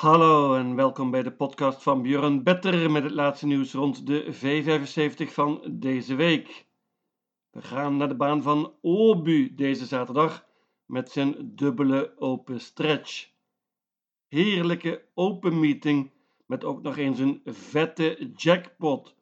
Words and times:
Hallo 0.00 0.54
en 0.54 0.74
welkom 0.74 1.10
bij 1.10 1.22
de 1.22 1.32
podcast 1.32 1.82
van 1.82 2.02
Björn 2.02 2.42
Better 2.42 2.90
met 2.90 3.02
het 3.02 3.12
laatste 3.12 3.46
nieuws 3.46 3.72
rond 3.72 4.06
de 4.06 4.34
V75 4.34 5.32
van 5.32 5.62
deze 5.70 6.14
week. 6.14 6.66
We 7.50 7.62
gaan 7.62 7.96
naar 7.96 8.08
de 8.08 8.16
baan 8.16 8.42
van 8.42 8.74
Obu 8.80 9.54
deze 9.54 9.86
zaterdag 9.86 10.46
met 10.86 11.10
zijn 11.10 11.54
dubbele 11.54 12.14
open 12.18 12.60
stretch. 12.60 13.30
Heerlijke 14.28 15.04
open 15.14 15.60
meeting 15.60 16.10
met 16.46 16.64
ook 16.64 16.82
nog 16.82 16.96
eens 16.96 17.18
een 17.18 17.40
vette 17.44 18.30
jackpot. 18.34 19.16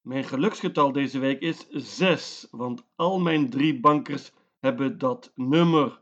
Mijn 0.00 0.24
geluksgetal 0.24 0.92
deze 0.92 1.18
week 1.18 1.40
is 1.40 1.68
6, 1.70 2.48
want 2.50 2.86
al 2.96 3.20
mijn 3.20 3.50
drie 3.50 3.80
bankers 3.80 4.32
hebben 4.58 4.98
dat 4.98 5.32
nummer. 5.34 6.00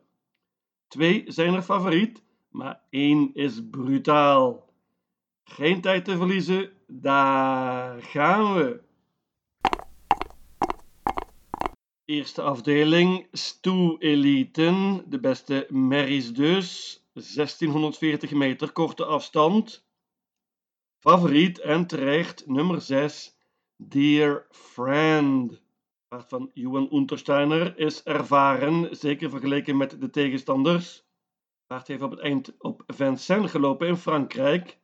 Twee 0.89 1.25
zijn 1.27 1.55
er 1.55 1.63
favoriet 1.63 2.27
maar 2.59 2.81
één 2.91 3.31
is 3.35 3.61
brutaal. 3.71 4.73
Geen 5.45 5.81
tijd 5.81 6.05
te 6.05 6.17
verliezen, 6.17 6.71
daar 6.87 8.03
gaan 8.03 8.55
we. 8.55 8.81
Eerste 12.05 12.43
afdeling, 12.43 13.27
Stoe 13.33 13.99
Eliten, 13.99 15.05
de 15.09 15.21
beste 15.21 15.67
merries 15.71 16.33
dus. 16.33 17.01
1640 17.13 18.31
meter 18.31 18.73
korte 18.73 19.05
afstand. 19.05 19.87
Favoriet 20.99 21.61
en 21.61 21.87
terecht 21.87 22.47
nummer 22.47 22.81
6, 22.81 23.37
Dear 23.77 24.47
Friend. 24.51 25.61
Paard 26.09 26.29
van 26.29 26.51
Johan 26.55 26.89
Untersteiner 26.93 27.79
is 27.79 28.03
ervaren, 28.03 28.97
zeker 28.97 29.31
vergeleken 29.31 29.77
met 29.77 30.01
de 30.01 30.11
tegenstanders. 30.11 31.08
Paard 31.69 31.87
heeft 31.87 32.03
op 32.03 32.11
het 32.11 32.21
eind 32.21 32.55
op 32.59 32.83
Vincennes 32.87 33.51
gelopen 33.51 33.87
in 33.87 33.97
Frankrijk. 33.97 34.79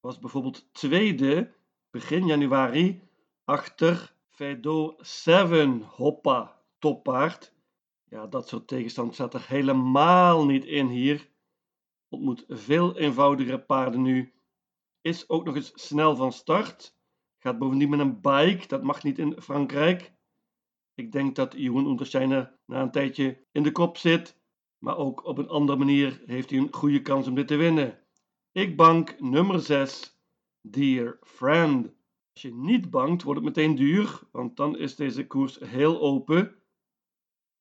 Was 0.00 0.18
bijvoorbeeld 0.18 0.68
tweede 0.72 1.54
begin 1.90 2.26
januari 2.26 3.02
achter 3.44 4.14
Fedo 4.28 4.94
7. 4.98 5.82
Hoppa, 5.82 6.62
toppaard. 6.78 7.52
Ja, 8.04 8.26
dat 8.26 8.48
soort 8.48 8.68
tegenstand 8.68 9.14
staat 9.14 9.34
er 9.34 9.44
helemaal 9.48 10.46
niet 10.46 10.64
in 10.64 10.86
hier. 10.86 11.28
Ontmoet 12.08 12.44
veel 12.48 12.96
eenvoudigere 12.96 13.60
paarden 13.60 14.02
nu. 14.02 14.32
Is 15.00 15.28
ook 15.28 15.44
nog 15.44 15.54
eens 15.54 15.72
snel 15.74 16.16
van 16.16 16.32
start. 16.32 16.96
Gaat 17.38 17.58
bovendien 17.58 17.90
met 17.90 18.00
een 18.00 18.20
bike, 18.20 18.66
dat 18.66 18.82
mag 18.82 19.02
niet 19.02 19.18
in 19.18 19.40
Frankrijk. 19.42 20.12
Ik 20.94 21.12
denk 21.12 21.36
dat 21.36 21.54
Johan 21.56 21.86
Untersteiner 21.86 22.58
na 22.66 22.82
een 22.82 22.90
tijdje 22.90 23.44
in 23.52 23.62
de 23.62 23.72
kop 23.72 23.96
zit. 23.96 24.44
Maar 24.86 24.96
ook 24.96 25.24
op 25.24 25.38
een 25.38 25.48
andere 25.48 25.78
manier 25.78 26.22
heeft 26.26 26.50
hij 26.50 26.58
een 26.58 26.72
goede 26.72 27.02
kans 27.02 27.26
om 27.26 27.34
dit 27.34 27.46
te 27.48 27.56
winnen. 27.56 27.98
Ik 28.52 28.76
bank 28.76 29.20
nummer 29.20 29.60
6, 29.60 30.20
Dear 30.60 31.18
Friend. 31.22 31.86
Als 32.32 32.42
je 32.42 32.54
niet 32.54 32.90
bankt, 32.90 33.22
wordt 33.22 33.44
het 33.44 33.56
meteen 33.56 33.74
duur, 33.74 34.20
want 34.32 34.56
dan 34.56 34.78
is 34.78 34.96
deze 34.96 35.26
koers 35.26 35.58
heel 35.58 36.00
open. 36.00 36.38
Er 36.38 36.54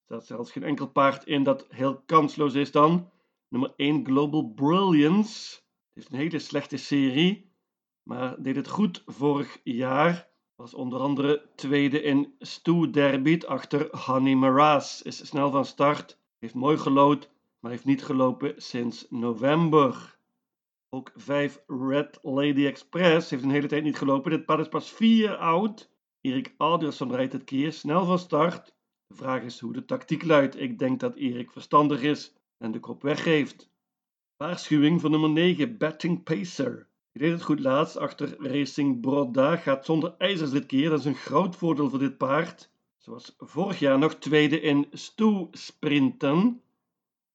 staat 0.06 0.26
zelfs 0.26 0.52
geen 0.52 0.64
enkel 0.64 0.88
paard 0.88 1.26
in 1.26 1.44
dat 1.44 1.66
heel 1.70 2.02
kansloos 2.06 2.54
is 2.54 2.72
dan. 2.72 3.10
Nummer 3.48 3.74
1, 3.76 4.06
Global 4.06 4.54
Brilliance. 4.54 5.60
Het 5.94 6.04
is 6.04 6.10
een 6.12 6.18
hele 6.18 6.40
slechte 6.40 6.78
serie, 6.78 7.52
maar 8.04 8.42
deed 8.42 8.56
het 8.56 8.68
goed 8.68 9.04
vorig 9.06 9.60
jaar. 9.64 10.30
Was 10.56 10.74
onder 10.74 11.00
andere 11.00 11.50
tweede 11.56 12.02
in 12.02 12.36
Stu 12.40 12.90
Derby 12.90 13.40
achter 13.48 13.98
Honey 13.98 14.36
Maras. 14.36 15.02
Is 15.02 15.28
snel 15.28 15.52
van 15.52 15.66
start 15.66 16.24
heeft 16.46 16.58
mooi 16.58 16.78
gelood, 16.78 17.30
maar 17.60 17.72
heeft 17.72 17.86
niet 17.86 18.04
gelopen 18.04 18.54
sinds 18.58 19.06
november. 19.10 20.18
Ook 20.90 21.12
5 21.16 21.64
Red 21.68 22.20
Lady 22.22 22.66
Express 22.66 23.30
heeft 23.30 23.44
een 23.44 23.50
hele 23.50 23.68
tijd 23.68 23.84
niet 23.84 23.98
gelopen. 23.98 24.32
Dit 24.32 24.46
pad 24.46 24.60
is 24.60 24.68
pas 24.68 24.92
4 24.92 25.36
oud. 25.36 25.90
Erik 26.22 26.54
Alderson 26.58 27.16
rijdt 27.16 27.34
het 27.34 27.44
keer 27.44 27.74
snel 27.74 28.06
van 28.06 28.20
start. 28.20 28.76
De 29.08 29.16
vraag 29.16 29.44
is 29.44 29.60
hoe 29.60 29.74
de 29.74 29.86
tactiek 29.86 30.24
luidt. 30.24 30.60
Ik 30.60 30.80
denk 30.80 31.00
dat 31.00 31.16
Erik 31.16 31.52
verstandig 31.52 32.02
is 32.02 32.34
en 32.58 32.72
de 32.72 32.80
kop 32.80 33.02
weggeeft. 33.02 33.70
Waarschuwing 34.38 35.02
van 35.02 35.12
nummer 35.12 35.30
9, 35.30 35.78
Betting 35.78 36.24
Pacer. 36.24 36.88
Die 37.12 37.22
deed 37.22 37.32
het 37.32 37.44
goed 37.44 37.60
laatst 37.60 37.98
achter 37.98 38.36
Racing 38.40 39.02
Broda. 39.02 39.56
Gaat 39.56 39.86
zonder 39.86 40.16
ijzers 40.18 40.52
dit 40.52 40.66
keer. 40.66 40.90
Dat 40.90 41.00
is 41.00 41.06
een 41.06 41.16
groot 41.16 41.56
voordeel 41.56 41.90
voor 41.90 42.00
dit 42.00 42.18
paard. 42.18 42.74
Zoals 43.06 43.36
vorig 43.38 43.80
jaar 43.80 44.00
nog 44.00 44.16
tweede 44.16 44.62
in 44.62 44.88
stoelsprinten. 44.92 46.62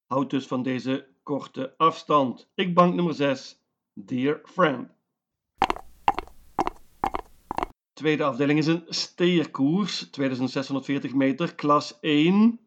Houdt 0.07 0.31
dus 0.31 0.47
van 0.47 0.63
deze 0.63 1.09
korte 1.23 1.75
afstand. 1.77 2.51
Ik 2.55 2.75
bank 2.75 2.95
nummer 2.95 3.15
6, 3.15 3.59
Dear 3.93 4.41
Friend. 4.45 4.91
Tweede 7.93 8.25
afdeling 8.25 8.59
is 8.59 8.67
een 8.67 8.85
steerkoers, 8.89 10.11
2640 10.11 11.15
meter, 11.15 11.55
klas 11.55 12.01
1. 12.01 12.61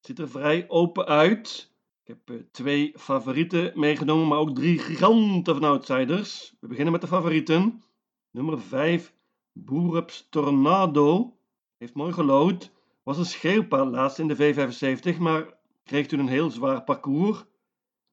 Ziet 0.00 0.18
er 0.18 0.30
vrij 0.30 0.68
open 0.68 1.06
uit. 1.06 1.72
Ik 2.02 2.06
heb 2.06 2.30
eh, 2.30 2.44
twee 2.50 2.92
favorieten 2.96 3.72
meegenomen, 3.74 4.28
maar 4.28 4.38
ook 4.38 4.54
drie 4.54 4.78
giganten 4.78 5.54
van 5.54 5.64
outsiders. 5.64 6.54
We 6.60 6.66
beginnen 6.66 6.92
met 6.92 7.00
de 7.00 7.06
favorieten. 7.06 7.82
Nummer 8.30 8.60
5, 8.60 9.14
Boerups 9.52 10.26
Tornado. 10.28 11.34
Heeft 11.80 11.94
mooi 11.94 12.12
gelood. 12.12 12.72
Was 13.02 13.18
een 13.18 13.24
schreeuwpaal 13.24 13.86
laatst 13.86 14.18
in 14.18 14.28
de 14.28 14.36
V75, 14.36 15.18
maar 15.18 15.58
kreeg 15.84 16.06
toen 16.06 16.18
een 16.18 16.28
heel 16.28 16.50
zwaar 16.50 16.84
parcours. 16.84 17.44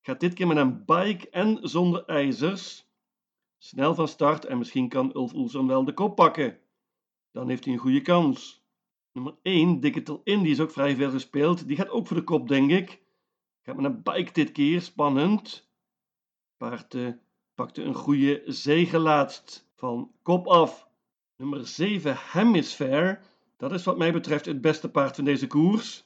Gaat 0.01 0.19
dit 0.19 0.33
keer 0.33 0.47
met 0.47 0.57
een 0.57 0.85
bike 0.85 1.29
en 1.29 1.59
zonder 1.61 2.05
ijzers. 2.05 2.87
Snel 3.57 3.95
van 3.95 4.07
start 4.07 4.45
en 4.45 4.57
misschien 4.57 4.89
kan 4.89 5.15
Ulf 5.15 5.33
Oelson 5.33 5.67
wel 5.67 5.83
de 5.83 5.93
kop 5.93 6.15
pakken. 6.15 6.59
Dan 7.31 7.49
heeft 7.49 7.63
hij 7.63 7.73
een 7.73 7.79
goede 7.79 8.01
kans. 8.01 8.63
Nummer 9.11 9.35
1, 9.41 9.79
Digital 9.79 10.21
Indie, 10.23 10.51
is 10.51 10.59
ook 10.59 10.71
vrij 10.71 10.95
veel 10.95 11.11
gespeeld. 11.11 11.67
Die 11.67 11.77
gaat 11.77 11.89
ook 11.89 12.07
voor 12.07 12.17
de 12.17 12.23
kop, 12.23 12.47
denk 12.47 12.71
ik. 12.71 13.01
Gaat 13.61 13.75
met 13.75 13.85
een 13.85 14.03
bike 14.03 14.31
dit 14.31 14.51
keer, 14.51 14.81
spannend. 14.81 15.69
Paard 16.57 16.97
pakte 17.55 17.83
een 17.83 17.95
goede 17.95 18.43
zege 18.45 18.99
laatst 18.99 19.69
van 19.75 20.11
kop 20.21 20.47
af. 20.47 20.89
Nummer 21.35 21.67
7, 21.67 22.17
Hemisphere 22.17 23.19
dat 23.57 23.71
is 23.71 23.83
wat 23.83 23.97
mij 23.97 24.13
betreft 24.13 24.45
het 24.45 24.61
beste 24.61 24.89
paard 24.89 25.15
van 25.15 25.25
deze 25.25 25.47
koers. 25.47 26.05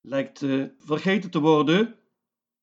Lijkt 0.00 0.42
uh, 0.42 0.64
vergeten 0.78 1.30
te 1.30 1.40
worden. 1.40 1.94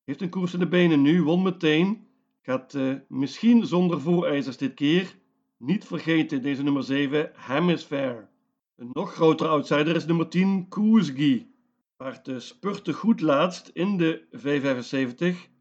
Heeft 0.04 0.22
een 0.22 0.30
koers 0.30 0.54
in 0.54 0.60
de 0.60 0.68
benen 0.68 1.02
nu, 1.02 1.24
won 1.24 1.42
meteen. 1.44 2.08
Gaat 2.42 2.74
uh, 2.74 2.96
misschien 3.08 3.66
zonder 3.66 4.02
voorijzers 4.02 4.58
dit 4.58 4.74
keer. 4.74 5.16
Niet 5.58 5.86
vergeten 5.86 6.42
deze 6.42 6.64
nummer 6.64 6.84
7, 6.84 7.32
Hemisphere. 7.34 8.28
Een 8.76 8.90
nog 8.94 9.14
grotere 9.14 9.50
outsider 9.50 9.96
is 9.96 10.06
nummer 10.06 10.30
10, 10.30 10.68
Koesgi. 10.68 11.54
Paard 11.98 12.28
uh, 12.28 12.40
spurte 12.40 12.94
goed 12.94 13.22
laatst 13.22 13.68
in 13.68 13.98
de 13.98 14.26
V75. 14.32 15.54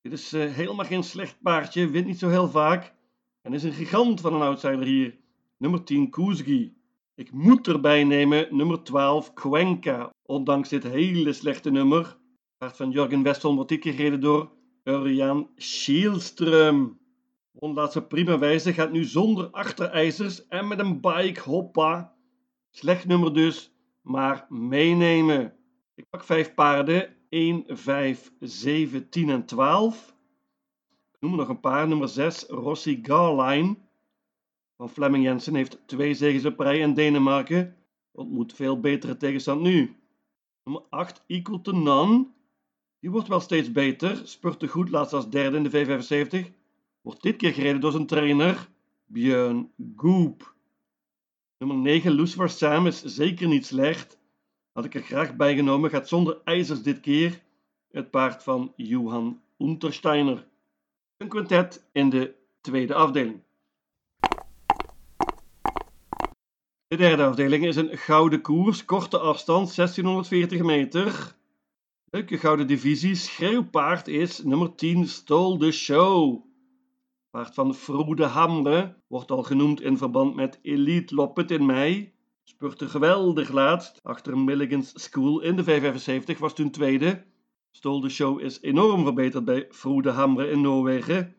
Dit 0.00 0.12
is 0.12 0.32
helemaal 0.32 0.84
geen 0.84 1.04
slecht 1.04 1.42
paardje, 1.42 1.90
wint 1.90 2.06
niet 2.06 2.18
zo 2.18 2.28
heel 2.28 2.48
vaak. 2.48 2.94
En 3.42 3.52
is 3.52 3.62
een 3.62 3.72
gigant 3.72 4.20
van 4.20 4.34
een 4.34 4.40
outsider 4.40 4.84
hier. 4.84 5.16
Nummer 5.56 5.84
10, 5.84 6.10
Koesgi. 6.10 6.77
Ik 7.18 7.32
moet 7.32 7.68
erbij 7.68 8.04
nemen 8.04 8.56
nummer 8.56 8.82
12, 8.82 9.32
Cuenca. 9.32 10.10
Ondanks 10.22 10.68
dit 10.68 10.82
hele 10.82 11.32
slechte 11.32 11.70
nummer. 11.70 12.16
Paard 12.58 12.76
van 12.76 12.90
Jurgen 12.90 13.22
Westholm 13.22 13.54
wordt 13.54 13.70
dit 13.70 13.82
gereden 13.82 14.20
door 14.20 14.50
Urian 14.84 15.50
Schielström. 15.56 16.96
Laatste 17.52 18.02
prima 18.02 18.38
wijze, 18.38 18.72
gaat 18.72 18.92
nu 18.92 19.04
zonder 19.04 19.50
achterijzers 19.50 20.46
en 20.46 20.68
met 20.68 20.78
een 20.78 21.00
bike, 21.00 21.40
hoppa. 21.40 22.14
Slecht 22.70 23.06
nummer 23.06 23.34
dus, 23.34 23.72
maar 24.02 24.46
meenemen. 24.48 25.54
Ik 25.94 26.04
pak 26.10 26.24
vijf 26.24 26.54
paarden, 26.54 27.16
1, 27.28 27.64
5, 27.66 28.32
7, 28.40 29.08
10 29.08 29.30
en 29.30 29.46
12. 29.46 30.14
Ik 31.12 31.20
noem 31.20 31.36
nog 31.36 31.48
een 31.48 31.60
paar, 31.60 31.88
nummer 31.88 32.08
6, 32.08 32.44
Rossi 32.48 32.98
Garline 33.02 33.76
van 34.78 34.90
Fleming 34.90 35.24
Jensen 35.24 35.54
heeft 35.54 35.78
twee 35.86 36.14
zegens 36.14 36.44
op 36.44 36.58
rij 36.58 36.78
in 36.78 36.94
Denemarken. 36.94 37.76
Ontmoet 38.12 38.52
veel 38.52 38.80
betere 38.80 39.16
tegenstand 39.16 39.60
nu. 39.60 39.96
Nummer 40.64 40.82
8, 40.90 41.24
Equal 41.26 41.60
to 41.60 41.72
None. 41.72 42.26
Die 43.00 43.10
wordt 43.10 43.28
wel 43.28 43.40
steeds 43.40 43.72
beter. 43.72 44.20
Spurte 44.24 44.68
goed, 44.68 44.90
laatst 44.90 45.12
als 45.12 45.30
derde 45.30 45.56
in 45.56 45.62
de 45.62 45.70
V75. 45.70 46.52
Wordt 47.00 47.22
dit 47.22 47.36
keer 47.36 47.52
gereden 47.52 47.80
door 47.80 47.92
zijn 47.92 48.06
trainer, 48.06 48.68
Björn 49.06 49.72
Goop. 49.96 50.54
Nummer 51.58 51.76
9, 51.76 52.12
Lucifer 52.12 52.48
Sam, 52.48 52.86
is 52.86 53.02
zeker 53.02 53.48
niet 53.48 53.66
slecht. 53.66 54.18
Had 54.72 54.84
ik 54.84 54.94
er 54.94 55.02
graag 55.02 55.36
bij 55.36 55.54
genomen. 55.54 55.90
Gaat 55.90 56.08
zonder 56.08 56.40
ijzers 56.44 56.82
dit 56.82 57.00
keer. 57.00 57.42
Het 57.90 58.10
paard 58.10 58.42
van 58.42 58.72
Johan 58.76 59.40
Untersteiner. 59.58 60.46
Een 61.16 61.28
quintet 61.28 61.88
in 61.92 62.10
de 62.10 62.34
tweede 62.60 62.94
afdeling. 62.94 63.40
De 66.88 66.96
derde 66.96 67.24
afdeling 67.24 67.66
is 67.66 67.76
een 67.76 67.98
gouden 67.98 68.40
koers, 68.40 68.84
korte 68.84 69.18
afstand, 69.18 69.74
1640 69.74 70.62
meter. 70.62 71.36
Leuke 72.10 72.38
gouden 72.38 72.66
divisie. 72.66 73.14
Schreeuwpaard 73.14 74.08
is 74.08 74.42
nummer 74.42 74.74
10 74.74 75.08
Stole 75.08 75.58
the 75.58 75.70
Show. 75.70 76.44
Paard 77.30 77.54
van 77.54 77.74
Frode 77.74 78.24
Hamre 78.24 78.96
wordt 79.06 79.30
al 79.30 79.42
genoemd 79.42 79.80
in 79.80 79.96
verband 79.96 80.34
met 80.34 80.58
Elite 80.62 81.14
Loppet 81.14 81.50
in 81.50 81.66
mei. 81.66 82.12
Spurte 82.44 82.88
geweldig 82.88 83.50
laatst 83.50 84.00
achter 84.02 84.38
Milligan's 84.38 84.92
School 84.94 85.40
in 85.40 85.56
de 85.56 85.64
575, 85.64 86.38
was 86.38 86.54
toen 86.54 86.70
tweede. 86.70 87.24
Stole 87.70 88.00
the 88.00 88.08
Show 88.08 88.40
is 88.40 88.62
enorm 88.62 89.04
verbeterd 89.04 89.44
bij 89.44 89.66
Frode 89.70 90.10
Hamre 90.10 90.50
in 90.50 90.60
Noorwegen. 90.60 91.34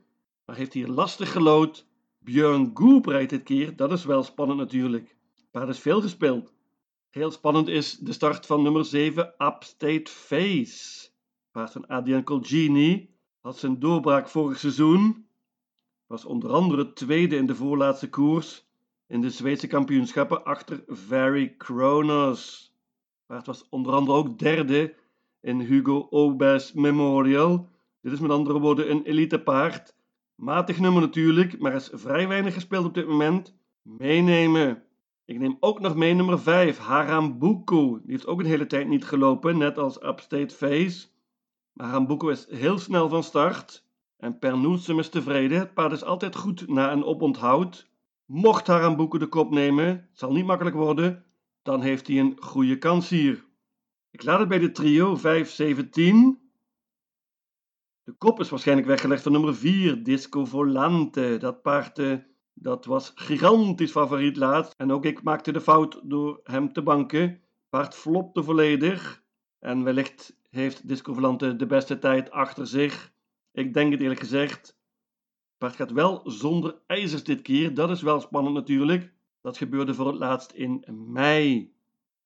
Maar 0.45 0.55
heeft 0.55 0.73
hier 0.73 0.87
lastig 0.87 1.31
gelood. 1.31 1.87
Björn 2.19 2.71
Goop 2.73 3.05
rijdt 3.05 3.29
dit 3.29 3.43
keer, 3.43 3.75
dat 3.75 3.91
is 3.91 4.05
wel 4.05 4.23
spannend 4.23 4.59
natuurlijk. 4.59 5.17
Paard 5.51 5.69
is 5.69 5.79
veel 5.79 6.01
gespeeld. 6.01 6.53
Heel 7.09 7.31
spannend 7.31 7.67
is 7.67 7.97
de 7.97 8.13
start 8.13 8.45
van 8.45 8.61
nummer 8.61 8.85
7 8.85 9.33
Upstate 9.37 10.11
Face. 10.11 11.09
Paard 11.51 11.71
van 11.71 11.87
Adrian 11.87 12.23
Colgini 12.23 13.09
had 13.41 13.57
zijn 13.57 13.79
doorbraak 13.79 14.27
vorig 14.27 14.59
seizoen. 14.59 15.27
Was 16.07 16.25
onder 16.25 16.51
andere 16.51 16.93
tweede 16.93 17.35
in 17.35 17.45
de 17.45 17.55
voorlaatste 17.55 18.09
koers 18.09 18.67
in 19.07 19.21
de 19.21 19.29
Zweedse 19.29 19.67
kampioenschappen 19.67 20.43
achter 20.43 20.83
Very 20.87 21.55
Kronos. 21.57 22.73
Paard 23.25 23.45
was 23.45 23.69
onder 23.69 23.93
andere 23.93 24.17
ook 24.17 24.39
derde 24.39 24.95
in 25.41 25.59
Hugo 25.59 26.07
Aubers 26.11 26.73
Memorial. 26.73 27.69
Dit 28.01 28.11
is 28.11 28.19
met 28.19 28.31
andere 28.31 28.59
woorden 28.59 28.91
een 28.91 29.03
elitepaard. 29.03 29.95
Matig 30.35 30.79
nummer 30.79 31.01
natuurlijk, 31.01 31.59
maar 31.59 31.75
is 31.75 31.89
vrij 31.93 32.27
weinig 32.27 32.53
gespeeld 32.53 32.85
op 32.85 32.93
dit 32.93 33.07
moment. 33.07 33.55
Meenemen. 33.81 34.83
Ik 35.29 35.39
neem 35.39 35.57
ook 35.59 35.79
nog 35.79 35.95
mee 35.95 36.13
nummer 36.13 36.39
5, 36.39 36.77
Harambuku. 36.77 37.99
Die 38.01 38.11
heeft 38.11 38.27
ook 38.27 38.39
een 38.39 38.45
hele 38.45 38.67
tijd 38.67 38.87
niet 38.87 39.05
gelopen, 39.05 39.57
net 39.57 39.77
als 39.77 40.03
Upstate 40.03 40.55
Face. 40.55 41.07
Maar 41.73 41.87
Harambuku 41.87 42.31
is 42.31 42.47
heel 42.49 42.77
snel 42.77 43.09
van 43.09 43.23
start. 43.23 43.85
En 44.17 44.39
Per 44.39 44.57
Noelsum 44.57 44.99
is 44.99 45.09
tevreden. 45.09 45.59
Het 45.59 45.73
paard 45.73 45.91
is 45.91 46.03
altijd 46.03 46.35
goed 46.35 46.67
na 46.67 46.91
een 46.91 47.03
oponthoud. 47.03 47.89
Mocht 48.25 48.67
Harambuku 48.67 49.17
de 49.17 49.27
kop 49.27 49.51
nemen, 49.51 50.09
zal 50.13 50.31
niet 50.31 50.45
makkelijk 50.45 50.75
worden, 50.75 51.25
dan 51.61 51.81
heeft 51.81 52.07
hij 52.07 52.19
een 52.19 52.37
goede 52.39 52.77
kans 52.77 53.09
hier. 53.09 53.45
Ik 54.11 54.23
laat 54.23 54.39
het 54.39 54.49
bij 54.49 54.59
de 54.59 54.71
trio 54.71 55.17
5-17. 55.17 55.21
De 58.03 58.13
kop 58.17 58.39
is 58.39 58.49
waarschijnlijk 58.49 58.87
weggelegd 58.87 59.23
van 59.23 59.31
nummer 59.31 59.55
4, 59.55 60.03
Disco 60.03 60.45
Volante. 60.45 61.37
Dat 61.39 61.61
paard 61.61 61.99
eh, 61.99 62.13
dat 62.61 62.85
was 62.85 63.11
gigantisch 63.15 63.91
favoriet 63.91 64.37
laatst. 64.37 64.73
En 64.77 64.91
ook 64.91 65.05
ik 65.05 65.23
maakte 65.23 65.51
de 65.51 65.61
fout 65.61 66.01
door 66.03 66.39
hem 66.43 66.73
te 66.73 66.81
banken. 66.81 67.41
Paard 67.69 67.95
flopte 67.95 68.43
volledig. 68.43 69.23
En 69.59 69.83
wellicht 69.83 70.37
heeft 70.49 70.87
Disco 70.87 71.13
Volante 71.13 71.55
de 71.55 71.65
beste 71.65 71.99
tijd 71.99 72.31
achter 72.31 72.67
zich. 72.67 73.13
Ik 73.51 73.73
denk 73.73 73.91
het 73.91 74.01
eerlijk 74.01 74.19
gezegd. 74.19 74.77
Paard 75.57 75.75
gaat 75.75 75.91
wel 75.91 76.21
zonder 76.23 76.81
ijzers 76.87 77.23
dit 77.23 77.41
keer. 77.41 77.73
Dat 77.73 77.89
is 77.89 78.01
wel 78.01 78.19
spannend 78.19 78.55
natuurlijk. 78.55 79.13
Dat 79.41 79.57
gebeurde 79.57 79.93
voor 79.93 80.07
het 80.07 80.17
laatst 80.17 80.51
in 80.51 80.85
mei. 81.07 81.73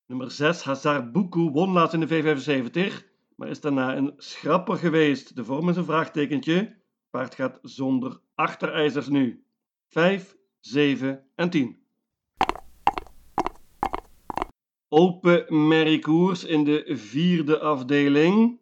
Nummer 0.05 0.31
6, 0.31 0.63
Hazar 0.63 1.11
Buku, 1.11 1.49
won 1.49 1.71
laatst 1.71 1.93
in 1.93 1.99
de 1.99 2.07
V75, 2.07 3.03
maar 3.35 3.47
is 3.47 3.61
daarna 3.61 3.97
een 3.97 4.13
schrapper 4.17 4.77
geweest. 4.77 5.35
De 5.35 5.45
vorm 5.45 5.69
is 5.69 5.75
een 5.75 5.85
vraagtekentje. 5.85 6.75
Paard 7.09 7.35
gaat 7.35 7.59
zonder 7.61 8.19
achterijzers 8.35 9.07
nu. 9.07 9.43
5, 9.93 10.37
7 10.59 11.23
en 11.35 11.49
10. 11.49 11.77
Open 14.87 15.67
merriekoers 15.67 16.43
in 16.43 16.63
de 16.63 16.83
vierde 16.85 17.59
afdeling. 17.59 18.59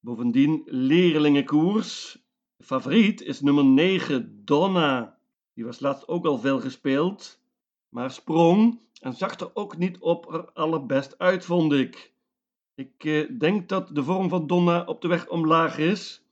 Bovendien 0.00 0.62
leerlingenkoers. 0.64 2.18
Favoriet 2.58 3.20
is 3.20 3.40
nummer 3.40 3.64
9, 3.64 4.42
Donna. 4.44 5.18
Die 5.54 5.64
was 5.64 5.80
laatst 5.80 6.08
ook 6.08 6.26
al 6.26 6.38
veel 6.38 6.60
gespeeld, 6.60 7.40
maar 7.88 8.10
sprong 8.10 8.80
en 9.00 9.14
zag 9.14 9.40
er 9.40 9.50
ook 9.54 9.76
niet 9.76 9.98
op 9.98 10.32
er 10.32 10.52
allerbest 10.52 11.18
uit, 11.18 11.44
vond 11.44 11.72
ik. 11.72 12.12
Ik 12.74 13.04
eh, 13.04 13.38
denk 13.38 13.68
dat 13.68 13.94
de 13.94 14.04
vorm 14.04 14.28
van 14.28 14.46
Donna 14.46 14.84
op 14.84 15.00
de 15.00 15.08
weg 15.08 15.28
omlaag 15.28 15.78
is. 15.78 16.22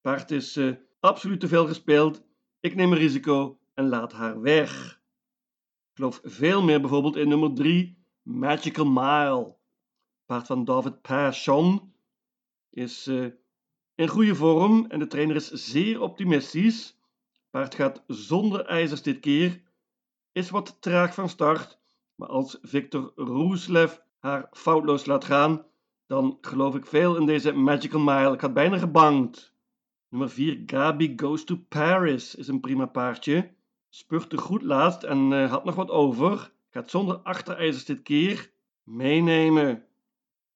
Paard 0.00 0.30
is 0.30 0.56
eh, 0.56 0.72
absoluut 1.00 1.40
te 1.40 1.48
veel 1.48 1.66
gespeeld. 1.66 2.26
Ik 2.60 2.74
neem 2.74 2.92
een 2.92 2.98
risico 2.98 3.58
en 3.74 3.88
laat 3.88 4.12
haar 4.12 4.40
weg. 4.40 5.00
Ik 5.90 5.94
geloof 5.94 6.20
veel 6.22 6.62
meer 6.62 6.80
bijvoorbeeld 6.80 7.16
in 7.16 7.28
nummer 7.28 7.54
3, 7.54 7.98
Magical 8.22 8.86
Mile. 8.86 9.54
Paard 10.26 10.46
van 10.46 10.64
David 10.64 11.02
Passion 11.02 11.92
is 12.70 13.06
uh, 13.06 13.26
in 13.94 14.08
goede 14.08 14.34
vorm 14.34 14.86
en 14.88 14.98
de 14.98 15.06
trainer 15.06 15.36
is 15.36 15.50
zeer 15.50 16.00
optimistisch. 16.00 16.98
Paard 17.50 17.74
gaat 17.74 18.02
zonder 18.06 18.64
ijzers 18.66 19.02
dit 19.02 19.20
keer, 19.20 19.62
is 20.32 20.50
wat 20.50 20.76
traag 20.80 21.14
van 21.14 21.28
start, 21.28 21.78
maar 22.14 22.28
als 22.28 22.58
Victor 22.62 23.12
Roeslev 23.14 23.96
haar 24.18 24.48
foutloos 24.50 25.06
laat 25.06 25.24
gaan, 25.24 25.64
dan 26.06 26.38
geloof 26.40 26.74
ik 26.74 26.86
veel 26.86 27.16
in 27.16 27.26
deze 27.26 27.52
Magical 27.52 28.00
Mile. 28.00 28.32
Ik 28.32 28.40
had 28.40 28.54
bijna 28.54 28.78
gebankt. 28.78 29.56
Nummer 30.10 30.30
4, 30.30 30.62
Gabi 30.66 31.12
Goes 31.16 31.44
to 31.44 31.56
Paris, 31.68 32.34
is 32.34 32.48
een 32.48 32.60
prima 32.60 32.86
paardje. 32.86 33.50
Spurte 33.88 34.36
goed 34.38 34.62
laatst 34.62 35.02
en 35.02 35.30
uh, 35.30 35.50
had 35.50 35.64
nog 35.64 35.74
wat 35.74 35.90
over. 35.90 36.52
Gaat 36.70 36.90
zonder 36.90 37.16
achterijzers 37.16 37.84
dit 37.84 38.02
keer. 38.02 38.50
Meenemen. 38.82 39.84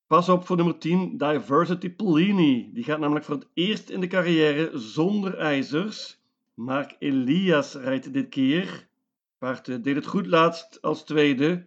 Pas 0.07 0.29
op 0.29 0.47
voor 0.47 0.57
nummer 0.57 0.79
10, 0.79 1.17
Diversity 1.17 1.91
Polini. 1.91 2.71
Die 2.73 2.85
gaat 2.85 2.99
namelijk 2.99 3.25
voor 3.25 3.35
het 3.35 3.49
eerst 3.55 3.89
in 3.91 4.01
de 4.01 4.07
carrière 4.07 4.79
zonder 4.79 5.39
ijzers. 5.39 6.21
Mark 6.55 6.97
Elias 6.99 7.75
rijdt 7.75 8.13
dit 8.13 8.29
keer. 8.29 8.89
Paard 9.39 9.69
uh, 9.69 9.83
deed 9.83 9.95
het 9.95 10.07
goed 10.07 10.27
laatst 10.27 10.83
als 10.83 11.05
tweede 11.05 11.67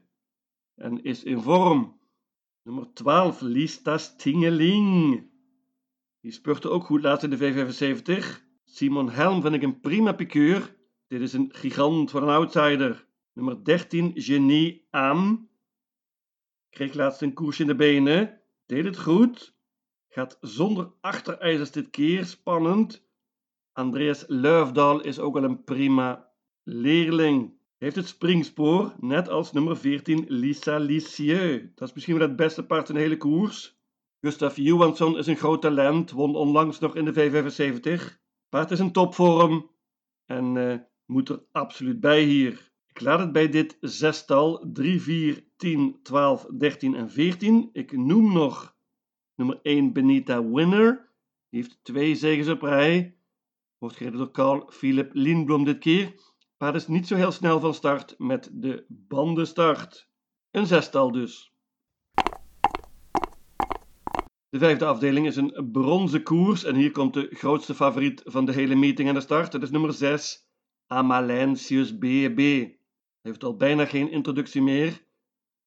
en 0.76 1.04
is 1.04 1.24
in 1.24 1.42
vorm. 1.42 2.00
Nummer 2.64 2.94
12, 2.94 3.42
Lista 3.42 3.98
Stingeling. 3.98 5.24
Die 6.25 6.33
spurte 6.33 6.69
ook 6.69 6.86
goed 6.86 7.01
laatst 7.01 7.24
in 7.24 7.30
de 7.30 7.38
V75. 7.38 8.25
Simon 8.63 9.10
Helm 9.10 9.42
vind 9.42 9.54
ik 9.54 9.63
een 9.63 9.80
prima 9.80 10.12
piqueur. 10.12 10.75
Dit 11.07 11.22
is 11.22 11.33
een 11.33 11.50
gigant 11.54 12.12
voor 12.12 12.22
een 12.22 12.30
outsider. 12.30 13.07
Nummer 13.33 13.63
13, 13.63 14.12
Genie 14.16 14.88
Am. 14.89 15.50
Kreeg 16.69 16.94
laatst 16.94 17.22
een 17.22 17.33
koers 17.33 17.60
in 17.60 17.68
de 17.68 17.75
benen. 17.75 18.42
Deed 18.66 18.86
het 18.86 19.00
goed. 19.00 19.56
Gaat 20.10 20.38
zonder 20.42 20.92
achterijzers 21.01 21.72
dit 21.72 21.89
keer. 21.89 22.25
Spannend. 22.25 23.07
Andreas 23.74 24.24
Luifdal 24.27 25.01
is 25.01 25.20
ook 25.20 25.34
wel 25.34 25.44
een 25.44 25.63
prima 25.63 26.32
leerling. 26.63 27.53
Heeft 27.77 27.96
het 27.96 28.08
springspoor, 28.08 28.96
net 29.00 29.29
als 29.29 29.51
nummer 29.51 29.77
14 29.77 30.25
Lisa 30.27 30.77
Lisieux. 30.77 31.63
Dat 31.75 31.88
is 31.88 31.94
misschien 31.94 32.17
wel 32.17 32.27
het 32.27 32.36
beste 32.36 32.65
paard 32.65 32.89
in 32.89 32.96
de 32.96 33.01
hele 33.01 33.17
koers. 33.17 33.75
Gustav 34.22 34.55
Johansson 34.55 35.17
is 35.17 35.27
een 35.27 35.38
groot 35.38 35.62
talent, 35.62 36.12
won 36.12 36.36
onlangs 36.36 36.79
nog 36.79 36.95
in 36.95 37.05
de 37.05 37.13
V75. 37.13 38.24
Paard 38.50 38.72
is 38.72 38.79
een 38.79 38.91
topvorm 38.91 39.72
en 40.25 40.55
uh, 40.55 40.77
moet 41.05 41.29
er 41.29 41.43
absoluut 41.51 42.00
bij 42.00 42.24
hier. 42.24 42.74
Ik 42.88 43.01
laat 43.01 43.19
het 43.19 43.31
bij 43.31 43.50
dit 43.50 43.77
zestal 43.79 44.69
3, 44.74 45.01
4, 45.01 45.48
10, 45.55 46.00
12, 46.03 46.45
13 46.45 46.95
en 46.95 47.12
14. 47.12 47.69
Ik 47.74 47.91
noem 47.91 48.34
nog 48.34 48.75
nummer 49.36 49.60
1 49.62 49.93
Benita 49.93 50.45
Winner. 50.45 51.13
Die 51.50 51.62
heeft 51.62 51.79
twee 51.84 52.15
zegens 52.15 52.48
op 52.48 52.62
rij. 52.62 53.17
Wordt 53.77 53.95
gereden 53.95 54.19
door 54.19 54.31
Carl 54.31 54.69
Philip 54.72 55.13
Lindblom 55.13 55.63
dit 55.63 55.79
keer. 55.79 56.13
Paard 56.57 56.75
is 56.75 56.88
niet 56.88 57.07
zo 57.07 57.15
heel 57.15 57.31
snel 57.31 57.60
van 57.60 57.74
start 57.74 58.15
met 58.17 58.50
de 58.53 58.86
bandenstart. 58.88 60.10
Een 60.51 60.65
zestal 60.65 61.12
dus. 61.12 61.54
De 64.50 64.60
vijfde 64.60 64.86
afdeling 64.86 65.28
is 65.28 65.36
een 65.36 65.70
bronzen 65.72 66.24
koers 66.24 66.64
en 66.64 66.75
hier 66.75 66.92
komt 66.92 67.14
de 67.14 67.28
grootste 67.32 67.75
favoriet 67.75 68.22
van 68.25 68.46
de 68.46 68.52
hele 68.52 68.75
meeting 68.75 69.08
aan 69.10 69.16
de 69.16 69.22
start. 69.22 69.52
Dat 69.52 69.62
is 69.62 69.72
nummer 69.72 69.94
6, 69.94 70.48
Amalensius 70.88 71.98
BB. 71.98 72.70
Heeft 73.22 73.44
al 73.44 73.56
bijna 73.58 73.86
geen 73.86 74.12
introductie 74.12 74.62
meer. 74.62 75.04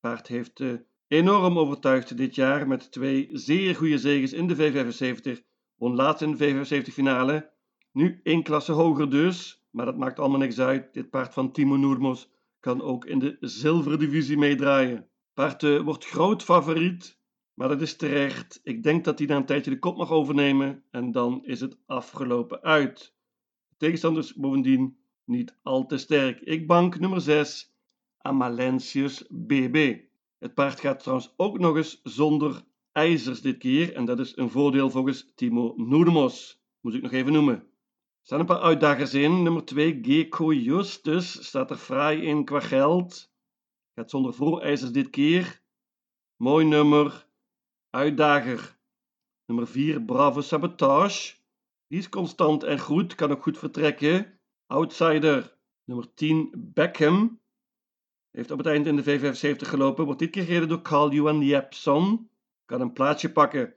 Paard 0.00 0.26
heeft 0.26 0.60
uh, 0.60 0.72
enorm 1.08 1.58
overtuigd 1.58 2.16
dit 2.16 2.34
jaar 2.34 2.68
met 2.68 2.92
twee 2.92 3.28
zeer 3.32 3.74
goede 3.74 3.98
zegens 3.98 4.32
in 4.32 4.46
de 4.46 4.56
V75. 4.56 5.42
Won 5.76 5.94
laatst 5.94 6.22
in 6.22 6.36
de 6.36 6.66
V75 6.66 6.92
finale. 6.92 7.52
Nu 7.92 8.20
één 8.22 8.42
klasse 8.42 8.72
hoger 8.72 9.10
dus, 9.10 9.64
maar 9.70 9.84
dat 9.84 9.98
maakt 9.98 10.18
allemaal 10.18 10.38
niks 10.38 10.58
uit. 10.58 10.92
Dit 10.94 11.10
paard 11.10 11.34
van 11.34 11.52
Timo 11.52 11.76
Noermos 11.76 12.30
kan 12.60 12.82
ook 12.82 13.04
in 13.04 13.18
de 13.18 13.36
zilveren 13.40 13.98
divisie 13.98 14.38
meedraaien. 14.38 15.08
Paard 15.34 15.62
uh, 15.62 15.80
wordt 15.80 16.04
groot 16.04 16.42
favoriet, 16.42 17.17
maar 17.58 17.68
dat 17.68 17.80
is 17.80 17.96
terecht. 17.96 18.60
Ik 18.62 18.82
denk 18.82 19.04
dat 19.04 19.18
hij 19.18 19.28
na 19.28 19.36
een 19.36 19.46
tijdje 19.46 19.70
de 19.70 19.78
kop 19.78 19.96
mag 19.96 20.10
overnemen 20.10 20.82
en 20.90 21.12
dan 21.12 21.44
is 21.44 21.60
het 21.60 21.76
afgelopen 21.86 22.62
uit. 22.62 23.14
De 23.68 23.74
tegenstanders 23.76 24.34
bovendien 24.34 24.98
niet 25.24 25.58
al 25.62 25.86
te 25.86 25.98
sterk. 25.98 26.40
Ik 26.40 26.66
bank 26.66 26.98
nummer 26.98 27.20
6, 27.20 27.74
Amalentius 28.18 29.24
BB. 29.28 29.98
Het 30.38 30.54
paard 30.54 30.80
gaat 30.80 30.98
trouwens 30.98 31.34
ook 31.36 31.58
nog 31.58 31.76
eens 31.76 32.00
zonder 32.02 32.64
ijzers 32.92 33.40
dit 33.40 33.58
keer. 33.58 33.94
En 33.94 34.04
dat 34.04 34.18
is 34.18 34.36
een 34.36 34.50
voordeel 34.50 34.90
volgens 34.90 35.32
Timo 35.34 35.74
Noedemos. 35.76 36.62
Moet 36.80 36.94
ik 36.94 37.02
nog 37.02 37.12
even 37.12 37.32
noemen. 37.32 37.54
Er 37.54 37.64
staan 38.22 38.40
een 38.40 38.46
paar 38.46 38.60
uitdagers 38.60 39.14
in. 39.14 39.42
Nummer 39.42 39.64
2, 39.64 39.98
Gecko 40.02 40.52
Justus. 40.52 41.46
Staat 41.46 41.70
er 41.70 41.76
fraai 41.76 42.22
in 42.22 42.44
qua 42.44 42.60
geld. 42.60 43.30
Gaat 43.94 44.10
zonder 44.10 44.34
voorijzers 44.34 44.90
dit 44.90 45.10
keer. 45.10 45.62
Mooi 46.36 46.64
nummer. 46.64 47.27
Uitdager. 47.98 48.78
Nummer 49.46 49.66
4, 49.66 50.04
Bravo 50.04 50.40
Sabotage. 50.40 51.34
Die 51.86 51.98
is 51.98 52.08
constant 52.08 52.62
en 52.62 52.78
goed, 52.78 53.14
kan 53.14 53.30
ook 53.30 53.42
goed 53.42 53.58
vertrekken. 53.58 54.40
Outsider. 54.66 55.58
Nummer 55.84 56.14
10, 56.14 56.54
Beckham. 56.74 57.40
Heeft 58.30 58.50
op 58.50 58.58
het 58.58 58.66
eind 58.66 58.86
in 58.86 58.96
de 58.96 59.02
V75 59.02 59.68
gelopen. 59.68 60.04
Wordt 60.04 60.20
dit 60.20 60.30
keer 60.30 60.44
gereden 60.44 60.68
door 60.68 60.82
Carl 60.82 61.12
Johan 61.12 61.42
Jepson. 61.42 62.30
Kan 62.64 62.80
een 62.80 62.92
plaatsje 62.92 63.32
pakken. 63.32 63.74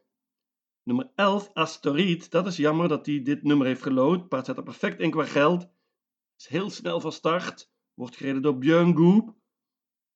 Nummer 0.83 1.11
11, 1.15 1.49
Asteroid. 1.53 2.31
Dat 2.31 2.47
is 2.47 2.57
jammer 2.57 2.87
dat 2.87 3.05
hij 3.05 3.21
dit 3.21 3.43
nummer 3.43 3.67
heeft 3.67 3.83
gelood. 3.83 4.27
Paard 4.27 4.45
zet 4.45 4.57
er 4.57 4.63
perfect 4.63 4.99
in 4.99 5.11
qua 5.11 5.25
geld. 5.25 5.69
Is 6.37 6.47
heel 6.47 6.69
snel 6.69 6.99
van 6.99 7.11
start. 7.11 7.71
Wordt 7.93 8.15
gereden 8.15 8.41
door 8.41 8.57
Björn 8.57 8.97
Goop. 8.97 9.35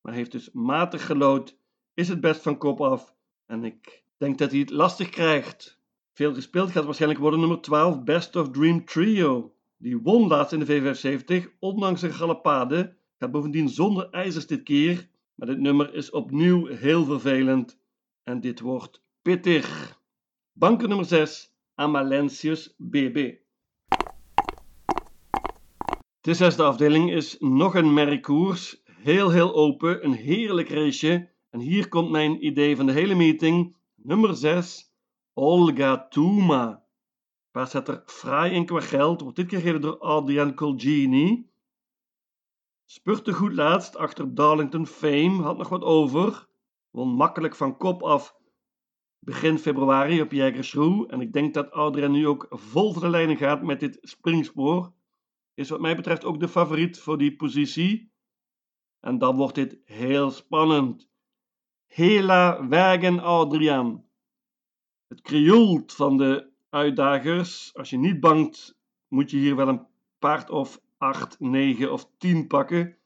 Maar 0.02 0.14
heeft 0.14 0.32
dus 0.32 0.52
matig 0.52 1.06
gelood. 1.06 1.58
Is 1.94 2.08
het 2.08 2.22
best 2.22 2.42
van 2.42 2.58
kop 2.58 2.82
af. 2.82 3.15
En 3.46 3.64
ik 3.64 4.04
denk 4.18 4.38
dat 4.38 4.52
hij 4.52 4.60
het 4.60 4.70
lastig 4.70 5.10
krijgt. 5.10 5.80
Veel 6.14 6.34
gespeeld 6.34 6.72
gaat 6.72 6.86
waarschijnlijk 6.86 7.22
worden 7.22 7.40
nummer 7.40 7.62
12, 7.62 8.04
Best 8.04 8.36
of 8.36 8.50
Dream 8.50 8.86
Trio. 8.86 9.56
Die 9.78 9.98
won 9.98 10.28
laatst 10.28 10.54
in 10.54 10.60
de 10.60 11.46
V75, 11.46 11.58
ondanks 11.60 12.02
een 12.02 12.14
galopade. 12.14 12.98
Gaat 13.18 13.32
bovendien 13.32 13.70
zonder 13.70 14.10
ijzers 14.10 14.48
dit 14.48 14.64
keer. 14.64 15.10
Maar 15.36 15.48
dit 15.48 15.60
nummer 15.60 15.94
is 15.94 16.10
opnieuw 16.10 16.66
heel 16.66 17.06
vervelend. 17.06 17.80
En 18.24 18.42
dit 18.42 18.60
wordt 18.60 19.04
pittig. 19.22 20.00
Banken 20.54 20.88
nummer 20.88 21.06
6, 21.06 21.56
Amalentius 21.76 22.76
BB. 22.78 23.34
De 26.22 26.34
zesde 26.34 26.64
afdeling 26.64 27.12
is 27.12 27.36
nog 27.40 27.76
een 27.76 27.94
merkkoers. 27.94 28.82
Heel, 28.86 29.30
heel 29.30 29.54
open. 29.56 30.06
Een 30.06 30.14
heerlijk 30.14 30.70
raceje. 30.70 31.35
En 31.56 31.62
hier 31.62 31.90
komt 31.90 32.10
mijn 32.10 32.46
idee 32.46 32.76
van 32.76 32.86
de 32.86 32.92
hele 32.92 33.16
meeting. 33.16 33.76
Nummer 33.96 34.36
6, 34.36 34.94
Olga 35.34 36.08
Touma. 36.08 36.86
Paard 37.52 37.70
zet 37.70 37.88
er 37.88 38.04
fraai 38.06 38.54
in 38.54 38.66
qua 38.66 38.80
geld. 38.80 39.22
Wordt 39.22 39.36
dit 39.36 39.48
keer 39.48 39.60
gereden 39.60 39.82
door 39.82 40.00
Adrian 40.00 40.54
Colgini. 40.54 41.50
Spurte 42.86 43.34
goed 43.34 43.54
laatst 43.54 43.96
achter 43.96 44.36
Darlington 44.36 44.88
Fame. 44.88 45.42
Had 45.44 45.58
nog 45.58 45.70
wat 45.70 45.84
over. 45.84 46.48
Won 46.90 47.10
makkelijk 47.10 47.56
van 47.56 47.78
kop 47.78 48.04
af 48.04 48.36
begin 49.20 49.60
februari 49.60 50.22
op 50.22 50.32
Jägersroe. 50.32 51.08
En 51.08 51.22
ik 51.22 51.34
denk 51.34 51.54
dat 51.54 51.72
Adrian 51.72 52.12
nu 52.12 52.28
ook 52.28 52.48
vol 52.50 52.94
voor 52.94 53.12
de 53.12 53.36
gaat 53.36 53.62
met 53.62 53.80
dit 53.80 53.98
springspoor. 54.02 54.94
Is 55.54 55.70
wat 55.70 55.82
mij 55.82 55.96
betreft 55.96 56.26
ook 56.26 56.40
de 56.40 56.48
favoriet 56.48 57.00
voor 57.00 57.18
die 57.18 57.36
positie. 57.36 58.12
En 59.00 59.18
dan 59.18 59.36
wordt 59.36 59.56
dit 59.56 59.80
heel 59.86 60.32
spannend. 60.32 61.14
Hela 61.96 62.68
Wagen 62.68 63.20
Adrian. 63.20 64.04
Het 65.08 65.22
krioelt 65.22 65.94
van 65.94 66.18
de 66.18 66.50
uitdagers. 66.70 67.74
Als 67.74 67.90
je 67.90 67.98
niet 67.98 68.20
bangt, 68.20 68.78
moet 69.08 69.32
je 69.32 69.38
hier 69.38 69.56
wel 69.56 69.68
een 69.68 69.86
paard 70.20 70.50
of 70.50 70.82
8, 70.98 71.40
9 71.40 71.92
of 71.92 72.10
10 72.18 72.48
pakken. 72.48 72.98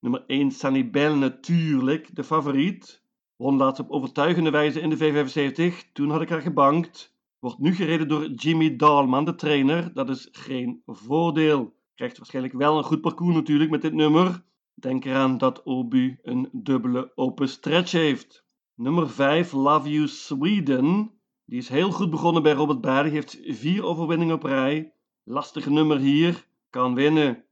Nummer 0.00 0.24
1 0.26 0.50
Sanibel 0.50 1.16
natuurlijk, 1.16 2.14
de 2.14 2.24
favoriet. 2.24 3.02
Won 3.36 3.56
laatst 3.56 3.80
op 3.80 3.90
overtuigende 3.90 4.50
wijze 4.50 4.80
in 4.80 4.90
de 4.90 4.98
V75. 4.98 5.92
Toen 5.92 6.10
had 6.10 6.22
ik 6.22 6.28
haar 6.28 6.42
gebankt. 6.42 7.14
Wordt 7.38 7.58
nu 7.58 7.74
gereden 7.74 8.08
door 8.08 8.30
Jimmy 8.30 8.76
Dahlman, 8.76 9.24
de 9.24 9.34
trainer. 9.34 9.94
Dat 9.94 10.08
is 10.08 10.28
geen 10.32 10.82
voordeel. 10.86 11.74
Krijgt 11.94 12.16
waarschijnlijk 12.16 12.54
wel 12.54 12.78
een 12.78 12.84
goed 12.84 13.00
parcours 13.00 13.34
natuurlijk 13.34 13.70
met 13.70 13.82
dit 13.82 13.92
nummer. 13.92 14.44
Denk 14.82 15.04
eraan 15.04 15.38
dat 15.38 15.62
Obu 15.62 16.18
een 16.22 16.48
dubbele 16.52 17.12
open 17.14 17.48
stretch 17.48 17.92
heeft. 17.92 18.44
Nummer 18.74 19.10
5, 19.10 19.52
Love 19.52 19.90
You 19.90 20.08
Sweden. 20.08 21.10
Die 21.44 21.58
is 21.58 21.68
heel 21.68 21.90
goed 21.90 22.10
begonnen 22.10 22.42
bij 22.42 22.52
Robert. 22.52 22.82
Die 22.82 23.12
heeft 23.12 23.38
vier 23.42 23.84
overwinningen 23.84 24.34
op 24.34 24.42
rij. 24.42 24.92
Lastige 25.22 25.70
nummer 25.70 25.98
hier. 25.98 26.46
Kan 26.70 26.94
winnen. 26.94 27.44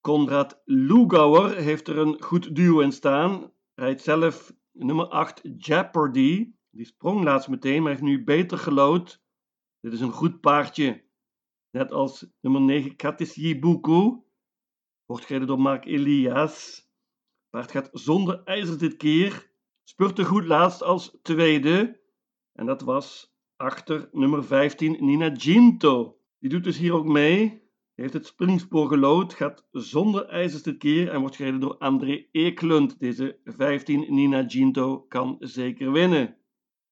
Konrad 0.00 0.62
Lugauer 0.64 1.56
heeft 1.56 1.88
er 1.88 1.98
een 1.98 2.22
goed 2.22 2.54
duo 2.56 2.80
in 2.80 2.92
staan. 2.92 3.52
Rijdt 3.74 4.02
zelf 4.02 4.52
nummer 4.72 5.06
8 5.06 5.40
Jeopardy. 5.58 6.52
Die 6.70 6.86
sprong 6.86 7.24
laatst 7.24 7.48
meteen, 7.48 7.82
maar 7.82 7.90
heeft 7.90 8.02
nu 8.02 8.24
beter 8.24 8.58
gelood. 8.58 9.22
Dit 9.80 9.92
is 9.92 10.00
een 10.00 10.12
goed 10.12 10.40
paardje. 10.40 11.04
Net 11.70 11.92
als 11.92 12.26
nummer 12.40 12.60
9 12.60 12.96
Katis 12.96 13.34
Yibuku. 13.34 14.26
Wordt 15.08 15.24
gereden 15.24 15.48
door 15.48 15.60
Mark 15.60 15.84
Elias. 15.84 16.86
Paard 17.50 17.70
gaat 17.70 17.88
zonder 17.92 18.42
ijzer 18.44 18.78
dit 18.78 18.96
keer. 18.96 19.50
Spurte 19.84 20.24
goed 20.24 20.44
laatst 20.44 20.82
als 20.82 21.18
tweede. 21.22 22.00
En 22.52 22.66
dat 22.66 22.82
was 22.82 23.34
achter 23.56 24.08
nummer 24.12 24.44
15 24.44 24.96
Nina 25.00 25.34
Ginto. 25.36 26.18
Die 26.38 26.50
doet 26.50 26.64
dus 26.64 26.78
hier 26.78 26.92
ook 26.92 27.06
mee. 27.06 27.62
Heeft 27.94 28.12
het 28.12 28.26
springspoor 28.26 28.88
gelood, 28.88 29.34
gaat 29.34 29.66
zonder 29.70 30.26
ijzers 30.26 30.62
dit 30.62 30.78
keer 30.78 31.10
en 31.10 31.20
wordt 31.20 31.36
gereden 31.36 31.60
door 31.60 31.78
André 31.78 32.26
Eklund. 32.32 32.98
Deze 32.98 33.40
15 33.44 34.14
Nina 34.14 34.48
Ginto 34.48 35.00
kan 35.00 35.36
zeker 35.38 35.92
winnen. 35.92 36.36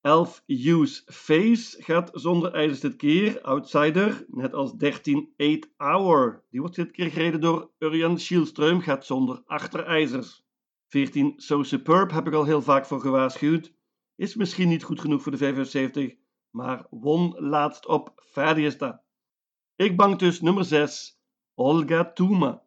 11 0.07 0.43
Use 0.47 1.03
Face 1.07 1.83
gaat 1.83 2.11
zonder 2.13 2.53
ijzers 2.53 2.81
dit 2.81 2.97
keer, 2.97 3.41
outsider, 3.41 4.25
net 4.29 4.55
als 4.55 4.73
13 4.73 5.33
8 5.37 5.69
Hour. 5.77 6.45
Die 6.51 6.61
wordt 6.61 6.77
dit 6.77 6.91
keer 6.91 7.11
gereden 7.11 7.41
door 7.41 7.71
Urian 7.79 8.19
Schielström, 8.19 8.81
gaat 8.81 9.07
zonder 9.07 9.43
achterijzers. 9.47 10.45
14 10.89 11.33
So 11.37 11.63
Superb 11.63 12.11
heb 12.11 12.27
ik 12.27 12.33
al 12.33 12.45
heel 12.45 12.63
vaak 12.63 12.87
voor 12.87 13.01
gewaarschuwd. 13.01 13.73
Is 14.17 14.35
misschien 14.35 14.69
niet 14.69 14.83
goed 14.83 15.01
genoeg 15.01 15.23
voor 15.23 15.33
de 15.33 15.39
75, 15.39 16.15
maar 16.51 16.87
won 16.91 17.35
laatst 17.39 17.87
op 17.87 18.13
Ferdiesta. 18.17 19.03
Ik 19.77 19.97
bank 19.97 20.19
dus 20.19 20.41
nummer 20.41 20.65
6, 20.65 21.21
Olga 21.55 22.13
Touma. 22.13 22.66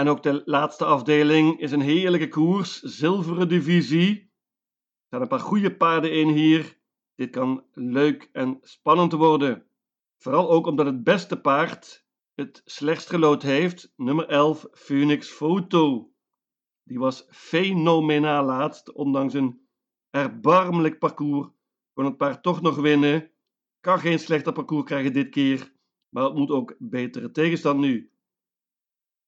En 0.00 0.08
ook 0.08 0.22
de 0.22 0.42
laatste 0.44 0.84
afdeling 0.84 1.58
is 1.58 1.72
een 1.72 1.80
heerlijke 1.80 2.28
koers, 2.28 2.80
zilveren 2.80 3.48
divisie. 3.48 4.18
Er 4.18 5.06
staan 5.06 5.20
een 5.20 5.28
paar 5.28 5.40
goede 5.40 5.76
paarden 5.76 6.12
in 6.12 6.28
hier. 6.28 6.78
Dit 7.14 7.30
kan 7.30 7.64
leuk 7.72 8.28
en 8.32 8.58
spannend 8.62 9.12
worden. 9.12 9.66
Vooral 10.18 10.50
ook 10.50 10.66
omdat 10.66 10.86
het 10.86 11.04
beste 11.04 11.40
paard 11.40 12.06
het 12.34 12.62
slechtst 12.64 13.08
gelood 13.08 13.42
heeft, 13.42 13.92
nummer 13.96 14.28
11, 14.28 14.66
Phoenix 14.72 15.28
Photo. 15.28 16.12
Die 16.82 16.98
was 16.98 17.26
fenomenaal 17.30 18.44
laatst, 18.44 18.92
ondanks 18.92 19.34
een 19.34 19.66
erbarmelijk 20.10 20.98
parcours. 20.98 21.48
Kon 21.92 22.04
het 22.04 22.16
paard 22.16 22.42
toch 22.42 22.60
nog 22.60 22.76
winnen. 22.76 23.30
Kan 23.80 23.98
geen 23.98 24.18
slechter 24.18 24.52
parcours 24.52 24.84
krijgen 24.84 25.12
dit 25.12 25.28
keer, 25.28 25.72
maar 26.08 26.24
het 26.24 26.34
moet 26.34 26.50
ook 26.50 26.74
betere 26.78 27.30
tegenstand 27.30 27.80
nu. 27.80 28.09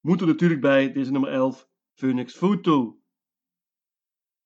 Moet 0.02 0.20
er 0.20 0.26
natuurlijk 0.26 0.60
bij 0.60 0.92
deze 0.92 1.10
nummer 1.10 1.30
11, 1.30 1.68
Phoenix 1.94 2.36
Photo. 2.36 3.00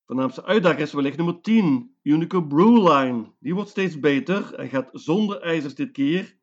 Voornaamste 0.05 0.45
uitdager 0.45 0.79
is 0.79 0.93
wellicht 0.93 1.17
nummer 1.17 1.41
10, 1.41 1.95
Unico 2.01 2.41
Brewline. 2.41 3.33
Die 3.39 3.53
wordt 3.53 3.69
steeds 3.69 3.99
beter 3.99 4.53
en 4.53 4.69
gaat 4.69 4.89
zonder 4.91 5.41
ijzers 5.41 5.75
dit 5.75 5.91
keer. 5.91 6.37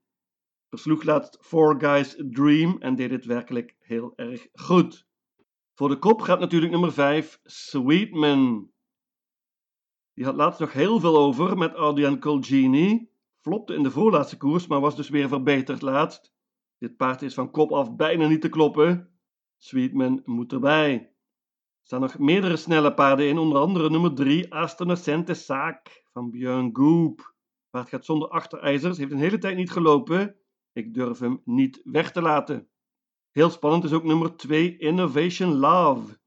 Versloeg 0.69 1.03
laatst 1.03 1.39
Four 1.41 1.81
Guys 1.81 2.15
Dream 2.19 2.77
en 2.81 2.95
deed 2.95 3.11
dit 3.11 3.25
werkelijk 3.25 3.77
heel 3.79 4.13
erg 4.17 4.49
goed. 4.53 5.07
Voor 5.75 5.89
de 5.89 5.99
kop 5.99 6.21
gaat 6.21 6.41
natuurlijk 6.41 6.73
nummer 6.73 6.93
5, 6.93 7.41
Sweetman. 7.45 8.71
Die 10.15 10.25
had 10.25 10.35
laatst 10.35 10.61
nog 10.61 10.73
heel 10.73 11.01
veel 11.01 11.19
over 11.19 11.59
met 11.59 11.75
Adrian 11.75 12.21
Colgini. 12.21 13.11
Flopte 13.41 13.75
in 13.75 13.83
de 13.83 13.91
voorlaatste 13.91 14.37
koers, 14.37 14.67
maar 14.67 14.81
was 14.81 14.97
dus 14.97 15.09
weer 15.09 15.29
verbeterd 15.29 15.83
laatst. 15.83 16.34
Dit 16.79 16.97
paard 16.97 17.23
is 17.23 17.35
van 17.35 17.51
kop 17.51 17.73
af 17.73 17.97
bijna 17.97 18.29
niet 18.29 18.41
te 18.41 18.49
kloppen. 18.49 19.09
Sweetman 19.57 20.23
moet 20.25 20.53
erbij. 20.53 20.93
Er 20.95 21.11
staan 21.83 22.01
nog 22.01 22.19
meerdere 22.19 22.57
snelle 22.57 22.95
paarden 22.95 23.29
in, 23.29 23.39
onder 23.39 23.59
andere 23.59 23.91
nummer 23.91 24.15
3, 24.15 24.55
Astonacente 24.55 25.35
Saak 25.35 26.05
van 26.13 26.31
Björn 26.31 26.71
Goop. 26.73 27.35
Paard 27.71 27.89
gaat 27.89 28.05
zonder 28.05 28.29
achterijzers, 28.29 28.99
heeft 28.99 29.13
een 29.13 29.19
hele 29.19 29.39
tijd 29.39 29.57
niet 29.57 29.71
gelopen. 29.71 30.37
Ik 30.73 30.95
durf 30.95 31.19
hem 31.19 31.41
niet 31.45 31.81
weg 31.85 32.13
te 32.13 32.23
laten. 32.23 32.69
Heel 33.31 33.51
spannend 33.51 33.85
is 33.85 33.93
ook 33.93 34.05
nummer 34.05 34.37
2, 34.37 34.77
Innovation 34.77 35.55
Love. 35.55 36.19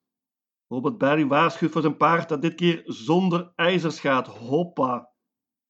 Robert 0.67 0.97
Barry 0.97 1.27
waarschuwt 1.27 1.71
voor 1.71 1.81
zijn 1.81 1.97
paard 1.97 2.29
dat 2.29 2.41
dit 2.41 2.55
keer 2.55 2.81
zonder 2.85 3.51
ijzers 3.55 3.99
gaat. 3.99 4.27
Hoppa. 4.27 5.09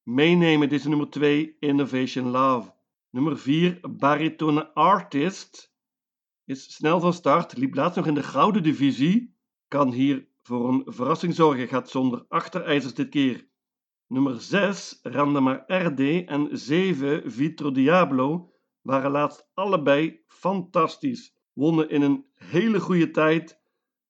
Meenemen, 0.03 0.69
dit 0.69 0.79
is 0.79 0.85
nummer 0.85 1.09
2, 1.09 1.55
Innovation 1.59 2.29
Love. 2.29 2.75
Nummer 3.09 3.37
4, 3.37 3.79
Baritone 3.89 4.73
Artist. 4.73 5.75
Is 6.45 6.73
snel 6.73 6.99
van 6.99 7.13
start, 7.13 7.57
liep 7.57 7.75
laatst 7.75 7.95
nog 7.97 8.07
in 8.07 8.13
de 8.13 8.23
gouden 8.23 8.63
divisie. 8.63 9.35
Kan 9.67 9.91
hier 9.91 10.27
voor 10.41 10.69
een 10.69 10.83
verrassing 10.85 11.35
zorgen. 11.35 11.67
Gaat 11.67 11.89
zonder 11.89 12.25
achterijzers 12.27 12.93
dit 12.93 13.09
keer. 13.09 13.47
Nummer 14.07 14.41
6, 14.41 14.99
Randama 15.01 15.63
RD 15.67 15.99
en 16.25 16.49
7, 16.51 17.31
Vitro 17.31 17.71
Diablo, 17.71 18.53
waren 18.81 19.11
laatst 19.11 19.49
allebei 19.53 20.23
fantastisch. 20.27 21.35
Wonnen 21.53 21.89
in 21.89 22.01
een 22.01 22.25
hele 22.33 22.79
goede 22.79 23.11
tijd 23.11 23.59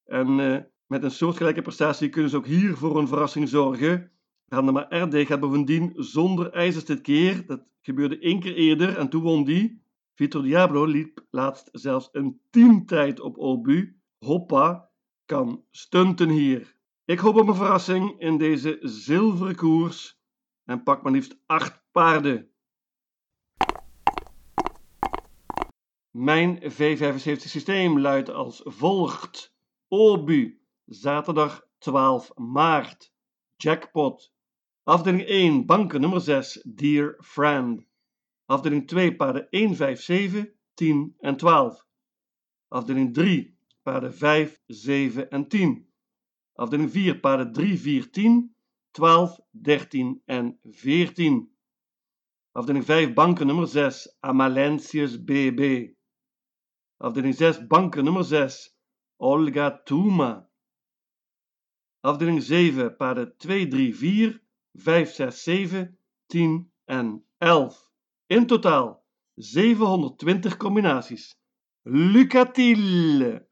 en 0.05 0.39
uh, 0.39 0.57
met 0.85 1.03
een 1.03 1.11
soortgelijke 1.11 1.61
prestatie 1.61 2.09
kunnen 2.09 2.29
ze 2.29 2.37
ook 2.37 2.45
hier 2.45 2.77
voor 2.77 2.97
een 2.97 3.07
verrassing 3.07 3.49
zorgen. 3.49 4.11
Randama 4.49 4.85
RD 4.89 5.15
gaat 5.15 5.39
bovendien 5.39 5.93
zonder 5.95 6.51
ijzers 6.51 6.85
dit 6.85 7.01
keer. 7.01 7.45
Dat 7.45 7.61
gebeurde 7.81 8.19
één 8.19 8.39
keer 8.39 8.55
eerder 8.55 8.97
en 8.97 9.09
toen 9.09 9.21
won 9.21 9.43
die. 9.43 9.81
Vitro 10.13 10.41
Diablo 10.41 10.85
liep 10.85 11.25
laatst 11.29 11.69
zelfs 11.71 12.09
een 12.11 12.41
teamtijd 12.49 13.19
op 13.19 13.37
Obu. 13.37 13.99
Hoppa 14.19 14.89
kan 15.25 15.63
stunten 15.71 16.29
hier. 16.29 16.75
Ik 17.05 17.19
hoop 17.19 17.35
op 17.35 17.47
een 17.47 17.55
verrassing 17.55 18.19
in 18.19 18.37
deze 18.37 18.77
zilveren 18.81 19.55
koers 19.55 20.19
en 20.63 20.83
pak 20.83 21.03
maar 21.03 21.11
liefst 21.11 21.37
acht 21.45 21.81
paarden. 21.91 22.51
Mijn 26.11 26.59
V75 26.61 27.35
systeem 27.35 27.99
luidt 27.99 28.29
als 28.29 28.61
volgt. 28.63 29.55
Obu, 29.87 30.61
zaterdag 30.85 31.67
12 31.77 32.31
maart. 32.35 33.13
Jackpot. 33.55 34.35
Afdeling 34.87 35.25
1, 35.27 35.65
banken 35.67 36.01
nummer 36.01 36.21
6, 36.21 36.59
Dear 36.63 37.17
Friend. 37.21 37.83
Afdeling 38.49 38.87
2, 38.87 39.17
paarden 39.17 39.47
1, 39.51 39.75
5, 39.75 39.99
7, 39.99 40.53
10 40.75 41.13
en 41.19 41.35
12. 41.35 41.75
Afdeling 42.71 43.13
3, 43.13 43.53
paarden 43.83 44.13
5, 44.13 44.57
7 44.69 45.27
en 45.31 45.49
10. 45.49 45.85
Afdeling 46.55 46.89
4, 46.89 47.19
paarden 47.19 47.53
3, 47.53 47.77
4, 47.77 48.09
10, 48.11 48.55
12, 48.93 49.35
13 49.51 50.21
en 50.25 50.59
14. 50.63 51.49
Afdeling 52.53 52.85
5, 52.85 53.13
banken 53.13 53.47
nummer 53.47 53.67
6, 53.67 54.07
Amalentius 54.21 55.17
BB. 55.17 55.91
Afdeling 56.97 57.35
6, 57.35 57.67
banken 57.67 58.05
nummer 58.05 58.23
6, 58.23 58.71
Olga 59.17 59.81
Tuma. 59.85 60.47
Afdeling 61.99 62.41
7, 62.41 62.95
paarden 62.95 63.33
2, 63.37 63.67
3, 63.67 63.91
4, 63.91 64.46
5, 64.77 65.13
6, 65.13 65.43
7, 65.43 65.97
10 66.27 66.71
en 66.85 67.23
11. 67.37 67.91
In 68.27 68.45
totaal 68.45 69.03
720 69.35 70.57
combinaties. 70.57 71.37
Lucatiel! 71.83 73.47